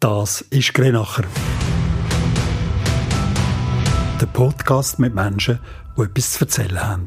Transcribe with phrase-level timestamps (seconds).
[0.00, 1.24] Das ist Grenacher.
[4.20, 5.58] Der Podcast mit Menschen,
[5.96, 7.04] die etwas zu erzählen haben.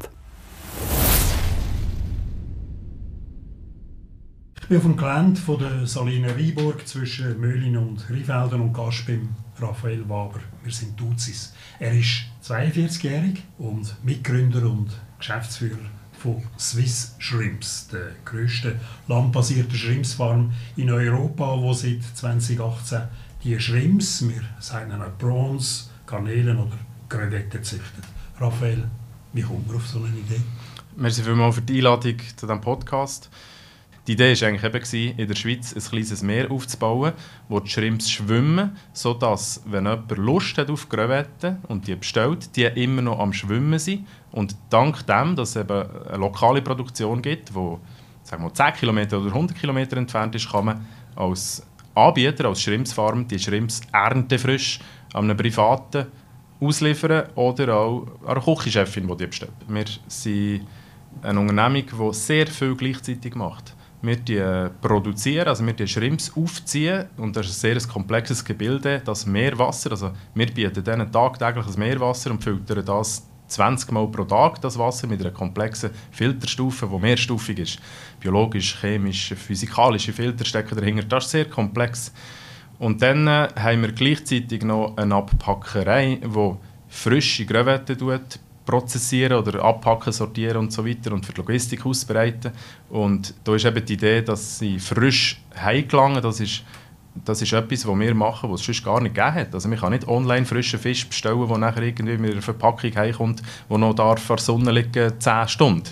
[4.60, 9.30] Ich bin dem Gelände von der Salina Wieburg zwischen Möhlin und Rheinfelden und Gast beim
[9.58, 10.40] Raphael Waber.
[10.62, 11.54] Wir sind Duzis.
[11.78, 18.78] Er ist 42-jährig und Mitgründer und Geschäftsführer von Swiss Shrimps, der grössten
[19.08, 23.02] landbasierten Shrimpsfarm in Europa, wo seit 2018
[23.42, 28.04] die Shrimps, wir sagen auch Prawns, Garnelen oder Krevetten züchtet.
[28.38, 28.84] Raphael,
[29.32, 30.40] wie kommt man auf so eine Idee?
[30.96, 33.28] Merci vielmals für die Einladung zu diesem Podcast.
[34.08, 37.12] Die Idee war eigentlich eben, in der Schweiz ein kleines Meer aufzubauen,
[37.48, 42.64] wo die Shrimps schwimmen, sodass, wenn jemand Lust hat auf Crevetten und die bestellt, die
[42.64, 44.06] immer noch am Schwimmen sind.
[44.32, 47.76] Und dank dem, dass es eben eine lokale Produktion gibt, die
[48.24, 53.28] sagen wir, 10 km oder 100 km entfernt ist, kann man als Anbieter, als Shrimpsfarm,
[53.28, 54.80] die Shrimps erntefrisch
[55.12, 56.06] an einem Privaten
[56.60, 59.52] ausliefern oder auch an einer Küchenchefin, die die bestellt.
[59.68, 60.66] Wir sind
[61.22, 63.76] eine Unternehmung, die sehr viel gleichzeitig macht.
[64.02, 69.00] Wir die produzieren, also wir die Shrimps aufziehen und das ist ein sehr komplexes Gebilde,
[69.04, 74.60] das Meerwasser, also wir bieten denen das Meerwasser und filtern das 20 Mal pro Tag,
[74.60, 77.78] das Wasser, mit einer komplexen Filterstufe, die mehrstufig ist.
[78.18, 82.12] Biologisch, chemisch, physikalische Filter stecken dahinter, das ist sehr komplex.
[82.78, 86.56] Und dann äh, haben wir gleichzeitig noch eine Abpackerei, die
[86.88, 87.98] frische Crevetten
[88.64, 92.52] prozessieren oder abpacken, sortieren und so weiter und für die Logistik ausbereiten.
[92.90, 96.62] Und da ist eben die Idee, dass sie frisch heimgelangen, das ist
[97.14, 99.54] das ist etwas, was wir machen, was es sonst gar nicht gegeben hat.
[99.54, 103.42] Also man kann nicht online frischen Fisch bestellen, der nachher irgendwie mit einer Verpackung heimkommt,
[103.68, 105.90] der noch da vor der Sonne liegen 10 Stunden.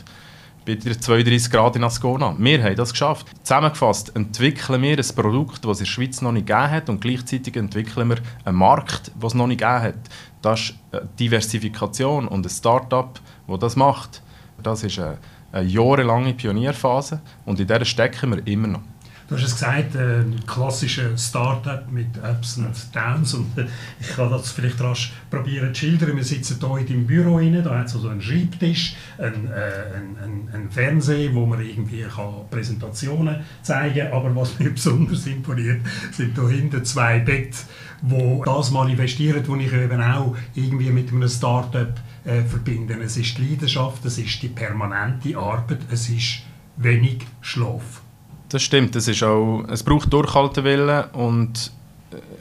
[0.67, 2.35] Bei 32 Grad in Ascona.
[2.39, 3.27] Wir haben das geschafft.
[3.43, 7.01] Zusammengefasst entwickeln wir ein Produkt, das es in der Schweiz noch nicht gegeben hat und
[7.01, 9.95] gleichzeitig entwickeln wir einen Markt, den es noch nicht gegeben hat.
[10.43, 10.75] Das ist
[11.19, 14.23] Diversifikation und ein Start-up, das das macht.
[14.63, 15.19] Das ist eine,
[15.53, 18.83] eine jahrelange Pionierphase und in der stecken wir immer noch.
[19.31, 23.33] Du hast es gesagt, ein klassischer Startup mit Ups und Downs.
[23.35, 23.67] Und äh,
[24.01, 26.17] ich kann das vielleicht rasch probieren zu schildern.
[26.17, 29.95] Wir sitzen hier in deinem Büro rein, da hat es also einen Schreibtisch, einen, äh,
[29.95, 34.13] einen, einen, Fernseher, wo man irgendwie kann Präsentationen zeigen kann.
[34.13, 35.81] Aber was mir besonders imponiert,
[36.11, 37.57] sind hier hinten zwei Betten,
[38.03, 42.99] wo das manifestieren, was ich eben auch irgendwie mit einem Startup äh, verbinde.
[43.01, 46.41] Es ist die Leidenschaft, es ist die permanente Arbeit, es ist
[46.79, 48.03] wenig Schlaf.
[48.51, 51.71] Das stimmt, das ist auch, es braucht Durchhaltewillen und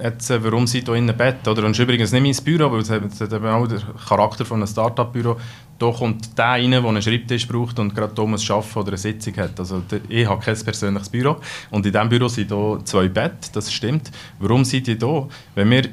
[0.01, 1.63] jetzt, äh, warum sie hier in Bett, oder?
[1.63, 5.37] Und übrigens nicht mein Büro, weil es hat eben auch den Charakter von einem Start-up-Büro.
[5.77, 9.37] Da kommt der rein, der einen Schreibtisch braucht und gerade muss arbeiten oder eine Sitzung
[9.37, 9.59] hat.
[9.59, 11.37] Also ich habe kein persönliches Büro
[11.69, 14.09] und in diesem Büro sind hier zwei Bett, das stimmt.
[14.39, 15.27] Warum sind die hier?
[15.53, 15.89] Wenn wir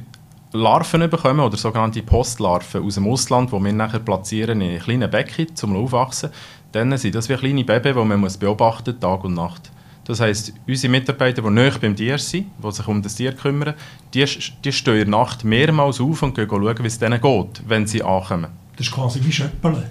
[0.52, 5.54] Larven bekommen, oder sogenannte Postlarven aus dem Ausland, die wir nachher platzieren in kleinen Becken
[5.54, 6.30] zum Aufwachsen,
[6.72, 9.70] dann sind das wie kleine Babys, die man muss beobachten Tag und Nacht.
[10.06, 13.74] Das heisst, unsere Mitarbeiter, die näher beim Tier sind, die sich um das Tier kümmern,
[14.14, 14.24] die,
[14.64, 17.88] die stehen in der Nacht mehrmals auf und gehen schauen, wie es denen geht, wenn
[17.88, 18.52] sie ankommen.
[18.76, 19.82] Das ist quasi wie Schöppeln.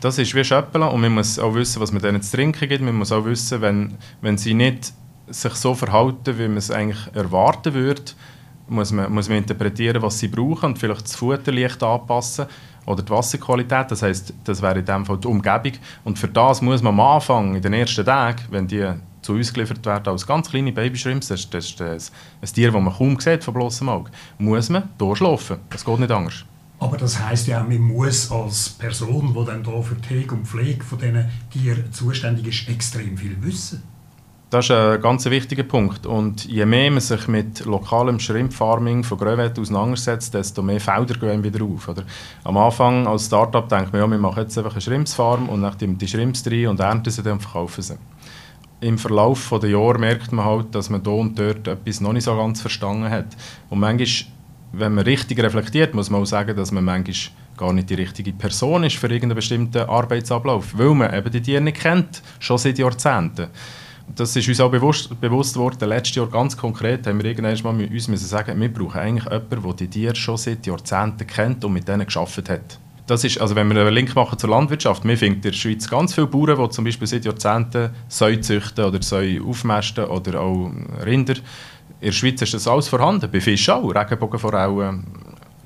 [0.00, 2.82] Das ist wie Schöppeln und man muss auch wissen, was man denen zu trinken gibt.
[2.82, 4.92] Man muss auch wissen, wenn, wenn sie nicht
[5.26, 8.02] sich so verhalten, wie man es eigentlich erwarten würde,
[8.68, 12.46] muss man, muss man interpretieren, was sie brauchen und vielleicht das Futter leicht anpassen
[12.86, 13.90] oder die Wasserqualität.
[13.90, 15.72] Das heißt, das wäre in dem Fall die Umgebung.
[16.04, 18.86] Und für das muss man am Anfang, in den ersten Tagen, wenn die
[19.28, 21.98] zu uns geliefert werden als ganz kleine Babyshrimps, das, das ist ein,
[22.54, 25.58] Tier, das man kaum sieht von bloßem Auge, muss man durchschlafen.
[25.68, 26.46] Das geht nicht anders.
[26.78, 30.46] Aber das heisst ja, man muss als Person, die dann hier für die Hege und
[30.46, 33.82] Pflege von diesen Tieren zuständig ist, extrem viel wissen.
[34.48, 36.06] Das ist ein ganz wichtiger Punkt.
[36.06, 41.44] Und je mehr man sich mit lokalem Shrimp-Farming von Gröwet auseinandersetzt, desto mehr Felder gehen
[41.44, 41.86] wieder auf.
[41.86, 42.04] Oder?
[42.44, 45.98] Am Anfang als Startup denkt man, ja, wir machen jetzt einfach eine Shrimps-Farm und dann
[45.98, 47.98] die Shrimps drin und ernten sie dann und verkaufen sie
[48.80, 52.24] im Verlauf der Jahre merkt man halt, dass man da und dort etwas noch nicht
[52.24, 53.36] so ganz verstanden hat.
[53.70, 54.32] Und manchmal,
[54.72, 57.16] wenn man richtig reflektiert, muss man auch sagen, dass man manchmal
[57.56, 61.60] gar nicht die richtige Person ist für irgendeinen bestimmten Arbeitsablauf, weil man eben die Tiere
[61.60, 63.48] nicht kennt, schon seit Jahrzehnten.
[64.14, 65.88] Das ist uns auch bewusst, bewusst worden.
[65.88, 69.62] Letztes Jahr ganz konkret haben wir irgendwann mal uns müssen sagen, wir brauchen eigentlich jemanden,
[69.62, 73.56] der die Tiere schon seit Jahrzehnten kennt und mit denen geschafft hat das ist, also
[73.56, 76.62] wenn wir einen Link machen zur Landwirtschaft, wir finden in der Schweiz ganz viele Bauern,
[76.62, 80.70] die zum Beispiel seit Jahrzehnten Säu züchten oder Säu aufmästen oder auch
[81.04, 81.34] Rinder.
[82.00, 85.04] In der Schweiz ist das alles vorhanden, bei Fischen auch, Regenbogenforellen,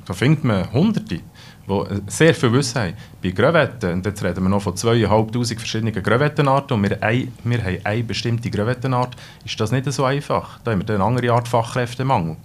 [0.04, 1.20] da findet man Hunderte,
[1.68, 2.94] die sehr viel Wissen haben.
[3.22, 7.62] Bei Grevetten, und jetzt reden wir noch von 2'500 verschiedenen Gröwettenarten und wir, ein, wir
[7.62, 10.58] haben eine bestimmte Gröwettenart, ist das nicht so einfach.
[10.64, 12.36] Da haben wir dann eine andere Art Fachkräftemangel.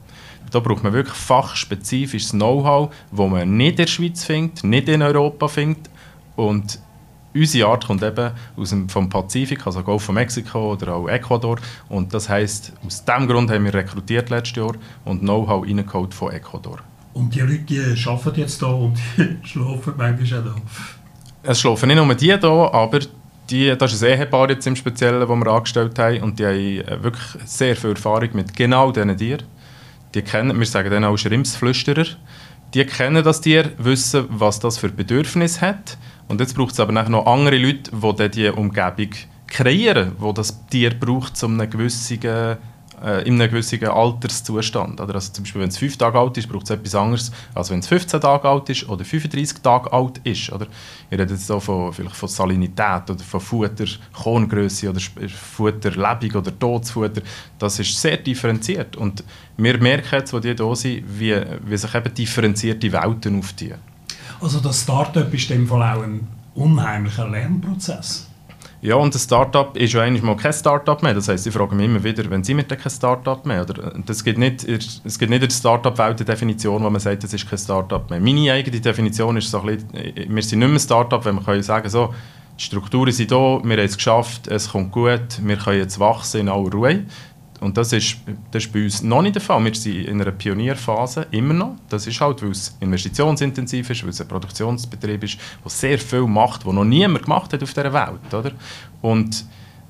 [0.51, 5.01] Da braucht man wirklich fachspezifisches Know-how, das man nicht in der Schweiz findet, nicht in
[5.01, 5.89] Europa findet
[6.35, 6.79] und
[7.33, 11.57] unsere Art kommt eben aus dem, vom Pazifik, also Golf von Mexiko oder auch Ecuador.
[11.89, 14.73] Und das heisst, aus diesem Grund haben wir rekrutiert letztes Jahr
[15.05, 16.79] und Know-how reingeholt von Ecuador.
[17.13, 18.97] Und die Leute die arbeiten jetzt hier und
[19.43, 20.63] schlafen manchmal auch hier?
[21.43, 22.99] Es schlafen nicht nur die hier, aber
[23.49, 26.53] die, das ist ein Ehepaar jetzt im Speziellen, das wir angestellt haben und die haben
[26.53, 29.43] äh, wirklich sehr viel Erfahrung mit genau diesen Tieren.
[30.17, 32.05] Die kennen, wir sagen dann auch Schrimpsflüsterer,
[32.73, 35.95] die kennen das Tier, wissen, was das für Bedürfnisse hat.
[36.27, 39.09] Und jetzt braucht es aber noch andere Leute, die diese Umgebung
[39.45, 42.19] kreieren, wo das Tier braucht, um einen gewissen,
[43.03, 44.99] äh, in einem gewissen Alterszustand.
[44.99, 47.69] Oder also zum Beispiel, wenn es 5 Tage alt ist, braucht es etwas anderes, als
[47.69, 50.51] wenn es 15 Tage alt ist oder 35 Tage alt ist.
[50.51, 50.67] Oder?
[51.09, 54.99] Ich rede jetzt auch von, vielleicht von Salinität oder von Futter, Korngröße oder
[55.29, 57.21] Futterlebung oder Todesfutter.
[57.59, 58.95] Das ist sehr differenziert.
[58.95, 59.23] Und
[59.57, 61.35] wir merken jetzt, wo die da sind, wie,
[61.65, 63.75] wie sich eben differenzierte Welten auftun.
[64.39, 68.27] Also das Startup ist in dem Fall auch ein unheimlicher Lernprozess.
[68.79, 71.15] Ja, und ein Startup ist ja eigentlich mal kein Startup mehr.
[71.15, 73.63] Das heisst, ich frage mich immer wieder, wenn Sie mit kein Startup mehr?
[73.63, 77.23] Oder, das gibt nicht, es gibt nicht in der Startup-Welt eine Definition, wo man sagt,
[77.23, 78.19] das ist kein Startup mehr.
[78.19, 79.89] Meine eigene Definition ist so ein bisschen,
[80.29, 82.13] wir sind nicht mehr Startup, wenn wir können sagen, so,
[82.59, 86.41] die Strukturen sind da, wir haben es geschafft, es kommt gut, wir können jetzt wachsen
[86.41, 87.03] in aller Ruhe.
[87.59, 88.17] Und das ist,
[88.51, 89.63] das ist bei uns noch nicht der Fall.
[89.63, 91.75] Wir sind in einer Pionierphase, immer noch.
[91.89, 96.27] Das ist halt, weil es investitionsintensiv ist, weil es ein Produktionsbetrieb ist, der sehr viel
[96.27, 98.33] macht, was noch niemand gemacht hat auf dieser Welt.
[98.33, 98.51] Oder?
[99.01, 99.45] Und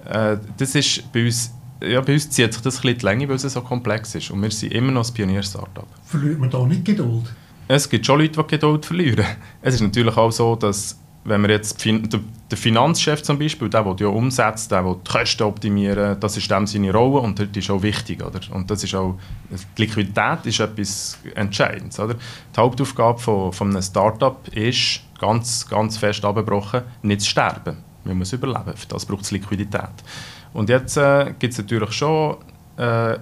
[0.05, 3.29] äh, das ist bei uns, ja, bei uns zieht sich das ein bisschen die Länge,
[3.29, 4.31] weil es so komplex ist.
[4.31, 5.87] Und wir sind immer noch ein Pionier-Startup.
[6.03, 7.33] Verliert man da nicht Geduld?
[7.67, 9.25] Es gibt schon Leute, die Geduld verlieren.
[9.61, 10.97] Es ist natürlich auch so, dass
[11.27, 15.43] wenn wir jetzt der Finanzchef zum Beispiel, der, der ja umsetzt, der, der die Kosten
[15.43, 18.39] optimieren, das ist dem seine Rolle und das ist auch wichtig, oder?
[18.51, 19.17] Und das ist auch,
[19.77, 22.13] die Liquidität ist etwas Entscheidendes, oder?
[22.13, 27.77] Die Hauptaufgabe von, von einem Startup ist, ganz, ganz fest abgebrochen, nicht zu sterben.
[28.05, 30.03] Man muss überleben, für das braucht es Liquidität.
[30.53, 32.37] Und jetzt äh, gibt es natürlich schon
[32.77, 33.17] äh,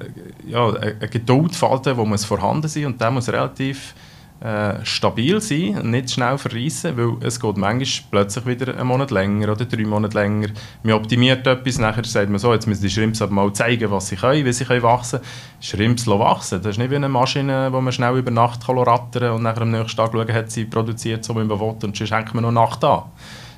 [0.47, 3.95] ja, eine Geduldfalte, wo muss vorhanden sein und der muss relativ
[4.41, 9.11] äh, stabil sein und nicht schnell verreissen, weil es geht manchmal plötzlich wieder einen Monat
[9.11, 10.49] länger oder drei Monate länger.
[10.83, 14.07] Man optimiert etwas, nachher sagt man so, jetzt müssen die Shrimps aber mal zeigen, was
[14.09, 15.31] sie können, wie sie können wachsen können.
[15.61, 19.43] Shrimps wachsen, das ist nicht wie eine Maschine, die man schnell über Nacht rattern und
[19.43, 22.33] nachher am nächsten Tag schauen, hat sie produziert, so wie man will, und sonst hängt
[22.33, 23.03] man noch Nacht an.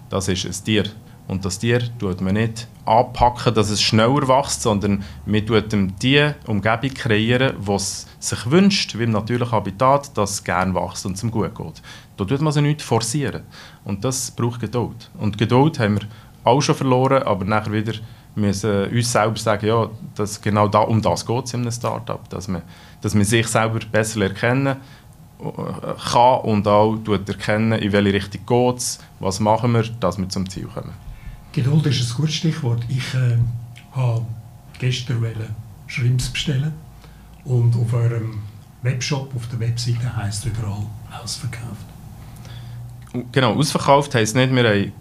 [0.10, 0.86] Das ist ein Tier.
[1.28, 5.94] Und das Tier tut man nicht anpacken, dass es schneller wächst, sondern man tut ihm
[6.00, 11.22] die Umgebung kreieren, es sich wünscht, wie im natürlichen Habitat, dass es gerne wächst und
[11.22, 11.82] ihm gut geht.
[12.16, 13.44] Da tut man sie nicht forcieren.
[13.84, 15.10] Und das braucht Geduld.
[15.20, 16.08] Und Geduld haben wir
[16.46, 17.94] auch schon verloren, aber nachher wieder
[18.36, 22.30] müssen uns selber sagen, ja, dass genau da, um das geht es in einem Startup,
[22.30, 22.62] dass man,
[23.02, 24.78] dass man sich selber besser erkennen
[26.12, 26.98] kann und auch
[27.28, 31.07] erkennen, in welche Richtung geht es, was machen wir, dass wir zum Ziel kommen.
[31.58, 32.84] Geduld ist ein gutes Stichwort.
[32.88, 33.36] Ich äh,
[33.94, 34.24] habe
[34.78, 35.26] gestern
[35.88, 36.72] Shrimps bestellen
[37.46, 38.44] und auf eurem
[38.84, 40.86] Webshop, auf der Webseite heisst es überall
[41.20, 41.88] ausverkauft.
[43.32, 44.94] Genau, ausverkauft heisst nicht, wir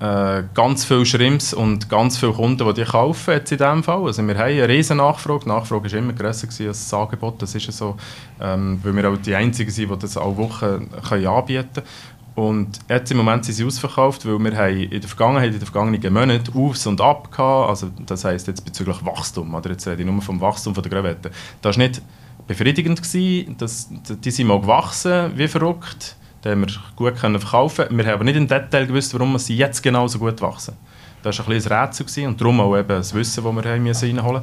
[0.00, 3.82] haben äh, ganz viele Shrimps und ganz viele Kunden, die die kaufen jetzt in diesem
[3.82, 4.06] Fall.
[4.06, 5.40] Also wir haben eine riesen Nachfrage.
[5.44, 7.42] Die Nachfrage war immer grösser als das Angebot.
[7.42, 7.98] Das ist so,
[8.40, 11.86] ähm, weil wir auch die Einzigen sind, die das alle Wochen anbieten können.
[12.34, 15.66] Und jetzt im Moment sind sie ausverkauft, weil wir haben in der Vergangenheit, in den
[15.66, 17.68] vergangenen Monaten Aufs und Ab gehabt.
[17.68, 21.30] Also das heisst jetzt bezüglich Wachstum, oder jetzt rede ich nur vom Wachstum der Grevette.
[21.60, 22.00] Das war nicht
[22.46, 23.02] befriedigend.
[23.02, 23.56] Gewesen.
[23.58, 26.16] Das, die sind mal gewachsen, wie verrückt.
[26.44, 29.56] Die haben wir gut können verkaufen Wir haben aber nicht im Detail gewusst, warum sie
[29.56, 30.74] jetzt genau so gut wachsen.
[31.22, 33.86] Das war ein, ein Rätsel gewesen und darum auch eben das Wissen, das wir haben
[33.86, 34.42] reinholen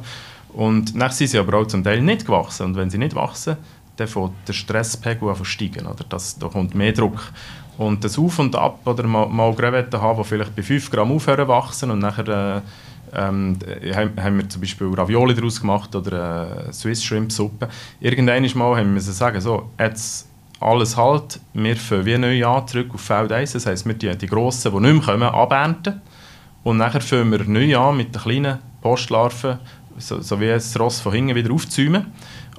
[0.54, 2.66] Und dann sind sie aber auch zum Teil nicht gewachsen.
[2.66, 3.56] Und wenn sie nicht wachsen,
[3.96, 5.86] dann fängt der Stresspegel an zu steigen.
[5.86, 6.04] Oder?
[6.08, 7.32] Das, da kommt mehr Druck.
[7.80, 11.48] Und das Auf und Ab, oder mal, Krevetten haben, die vielleicht bei 5 Gramm aufhören
[11.48, 13.56] wachsen und nachher äh, ähm,
[13.96, 17.70] haben wir zum Beispiel Ravioli daraus gemacht oder äh, Swiss Shrimp Suppe.
[17.98, 20.28] Irgendwann mal haben wir sagen, so, jetzt
[20.60, 24.14] alles halt, wir fangen wie neu an, zurück auf Feld 1, das heisst, wir die,
[24.14, 26.02] die Grossen, die nicht mehr kommen, abernten.
[26.62, 29.58] Und nachher fangen wir neu an mit den kleinen Postlarven,
[29.96, 32.12] so, so wie ein Ross von hinten wieder aufzäumen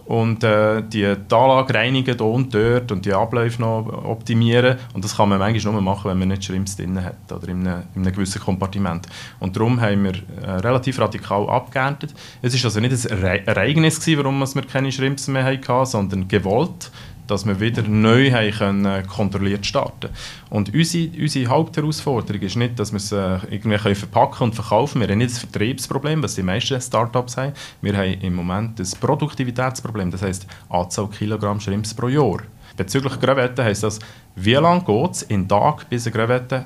[0.06, 4.78] und äh, die, Anlage reinigen hier und dort und die Abläufe noch optimieren.
[4.94, 7.68] Und das kann man manchmal nur machen, wenn man nicht Shrimps drin hat oder in
[7.68, 9.08] einem, in einem gewissen Kompartiment.
[9.40, 12.14] Und darum haben wir äh, relativ radikal abgeerntet.
[12.42, 16.92] Es war also nicht ein Ereignis, gewesen, warum wir keine Shrimps mehr hatten, sondern gewollt
[17.32, 20.10] dass wir wieder neu haben können, kontrolliert starten
[20.50, 25.00] Und unsere, unsere Hauptherausforderung ist nicht, dass wir es äh, irgendwie können verpacken und verkaufen
[25.00, 27.54] Wir haben nicht das Vertriebsproblem, was die meisten Startups haben.
[27.82, 32.40] Wir haben im Moment das Produktivitätsproblem, das heisst Anzahl Kilogramm Schrimps pro Jahr.
[32.76, 34.00] Bezüglich Grevette heisst das,
[34.36, 36.66] wie lange geht es in Tag, bis eine Grevette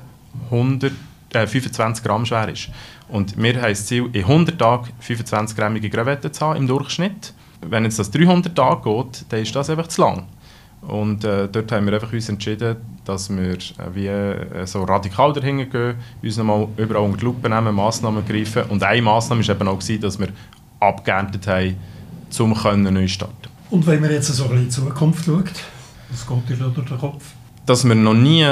[0.50, 0.92] 100,
[1.32, 2.70] äh, 25 Gramm schwer ist.
[3.08, 7.32] Und wir haben das Ziel, in 100 Tagen 25-grammige Grevette zu haben im Durchschnitt.
[7.60, 10.26] Wenn jetzt das 300 Tage geht, dann ist das einfach zu lang.
[10.82, 13.58] Und äh, dort haben wir einfach uns entschieden, dass wir äh,
[13.94, 18.64] wie, äh, so radikal dahinter gehen, uns nochmal überall unter die Lupe nehmen, Massnahmen greifen.
[18.64, 20.28] Und eine Massnahme war eben auch, gewesen, dass wir
[20.78, 21.76] abgeerntet haben,
[22.38, 22.50] um
[22.82, 25.50] neu starten Und wenn man jetzt so ein bisschen in die Zukunft schaut,
[26.10, 27.24] was geht dir durch den Kopf?
[27.64, 28.46] Dass wir noch nie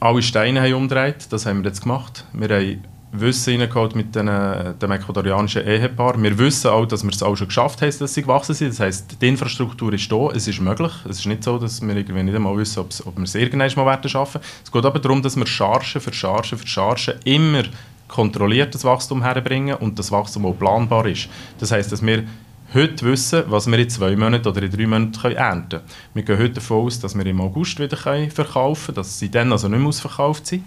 [0.00, 2.24] alle Steine haben umgedreht, das haben wir jetzt gemacht.
[2.32, 2.84] Wir haben
[3.20, 6.20] Wissen reingeholt mit den, dem ecuadorianischen Ehepaar.
[6.20, 8.70] Wir wissen auch, dass wir es auch schon geschafft haben, dass sie gewachsen sind.
[8.70, 10.92] Das heisst, die Infrastruktur ist da, es ist möglich.
[11.08, 13.86] Es ist nicht so, dass wir irgendwie nicht einmal wissen, ob wir es irgendwann mal
[13.86, 14.40] werden schaffen.
[14.64, 17.62] Es geht aber darum, dass wir Charge für Charge für Charge immer
[18.08, 21.28] kontrolliertes Wachstum herbringen und das Wachstum auch planbar ist.
[21.58, 22.24] Das heisst, dass wir
[22.72, 25.84] heute wissen, was wir in zwei Monaten oder in drei Monaten können ernten können.
[26.14, 29.52] Wir gehen heute davon aus, dass wir im August wieder verkaufen können, dass sie dann
[29.52, 30.64] also nicht mehr ausverkauft sind.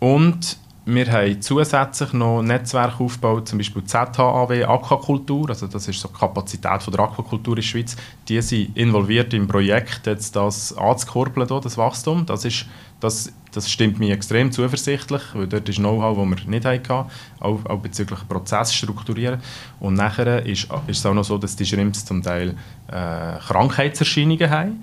[0.00, 6.08] Und wir haben zusätzlich noch Netzwerke aufgebaut, zum Beispiel ZHAW Aquakultur, also das ist so
[6.08, 7.96] die Kapazität von der Aquakultur in der Schweiz.
[8.28, 12.26] Die sind involviert im Projekt, jetzt das anzukurbeln, das Wachstum.
[12.26, 12.66] Das, ist,
[13.00, 17.10] das, das stimmt mich extrem zuversichtlich, weil dort ist Know-how, das wir nicht hatten,
[17.40, 19.40] auch, auch bezüglich Prozess strukturieren.
[19.80, 22.56] Und nachher ist, ist es auch noch so, dass die Schrimps zum Teil
[22.88, 24.82] äh, Krankheitserscheinungen haben.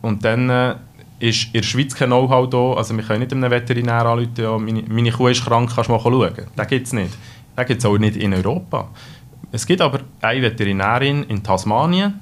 [0.00, 0.48] Und dann...
[0.48, 0.76] Äh,
[1.18, 2.74] ist in der Schweiz kein Know-how da.
[2.74, 5.92] Also wir können nicht einem Veterinär anrufen, ja, meine, meine Kuh ist krank, kannst du
[5.92, 6.46] mal schauen.
[6.56, 7.16] Das gibt es nicht.
[7.56, 8.88] Das gibt es auch nicht in Europa.
[9.52, 12.20] Es gibt aber eine Veterinärin in Tasmanien,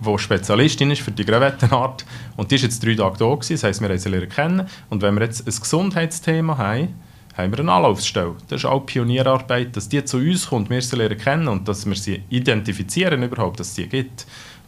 [0.00, 2.04] die Spezialistin ist für die Grevettenart.
[2.36, 4.66] Und die ist jetzt drei Tage da gewesen, das heisst, wir haben sie lernen kennen.
[4.90, 6.94] Und wenn wir jetzt ein Gesundheitsthema haben,
[7.36, 8.34] haben wir eine Anlaufstelle.
[8.48, 11.86] Das ist auch Pionierarbeit, dass die zu uns kommt, wir sie lernen kennen und dass
[11.86, 14.26] wir sie identifizieren überhaupt, dass es sie gibt.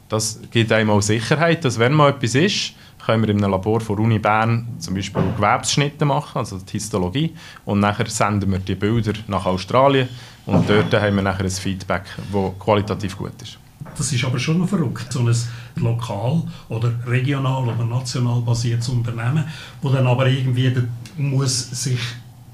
[0.09, 2.75] Das gibt einem auch Sicherheit, dass wenn mal etwas ist,
[3.11, 7.35] können wir in einem Labor von Uni Bern zum Beispiel Gewebsschnitte machen, also die Histologie,
[7.65, 10.09] und nachher senden wir die Bilder nach Australien
[10.47, 13.59] und dort haben wir nachher ein Feedback, das qualitativ gut ist.
[13.97, 15.35] Das ist aber schon noch verrückt, so ein
[15.77, 19.45] lokal oder regional oder national basiertes Unternehmen,
[19.83, 20.73] das dann aber irgendwie
[21.17, 21.99] muss sich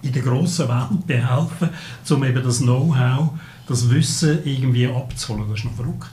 [0.02, 1.70] in der grossen Welt behelfen,
[2.10, 3.30] um eben das Know-how,
[3.68, 5.48] das Wissen irgendwie abzuholen.
[5.50, 6.10] Das ist noch verrückt.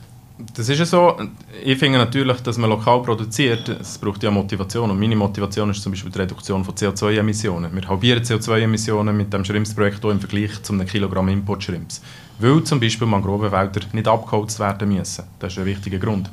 [0.56, 1.16] Das ist ja so.
[1.64, 4.90] Ich finde natürlich, dass man lokal produziert, es braucht ja Motivation.
[4.90, 7.74] Und meine Motivation ist zum Beispiel die Reduktion von CO2-Emissionen.
[7.74, 12.02] Wir halbieren CO2-Emissionen mit dem Schrimpsprojekt im Vergleich zu einem Kilogramm Import-Schrimps.
[12.40, 15.24] Weil zum Beispiel Mangrovenwälder nicht abgeholzt werden müssen.
[15.38, 16.32] Das ist ein wichtiger Grund.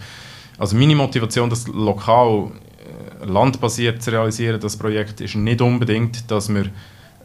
[0.57, 2.53] Also meine Motivation, das lokal
[3.23, 6.71] äh, landbasiert zu realisieren, das Projekt, ist nicht unbedingt, dass wir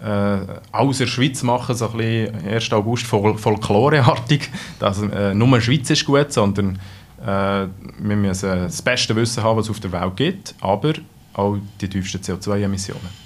[0.02, 0.38] äh,
[0.72, 2.72] aus der Schweiz machen, so ein bisschen 1.
[2.74, 4.50] August Fol Folkloreartig,
[4.80, 6.80] dass äh, nur Schweiz ist gut, sondern
[7.22, 10.94] äh, wir müssen das beste Wissen haben, was es auf der Welt gibt, aber
[11.34, 13.26] auch die tiefsten CO2-Emissionen.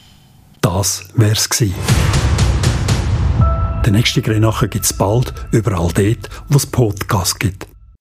[0.61, 1.75] Das wär's gewesen.
[3.85, 7.67] Den nächsten Grenache gibt es bald überall dort, wo es Podcasts gibt.